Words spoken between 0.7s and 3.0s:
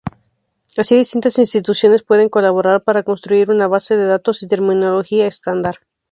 Así, distintas instituciones pueden colaborar